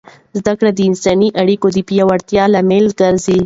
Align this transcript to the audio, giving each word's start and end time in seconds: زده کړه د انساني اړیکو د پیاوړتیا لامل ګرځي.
زده 0.39 0.53
کړه 0.59 0.71
د 0.73 0.79
انساني 0.89 1.29
اړیکو 1.41 1.67
د 1.75 1.77
پیاوړتیا 1.87 2.43
لامل 2.53 2.85
ګرځي. 2.99 3.37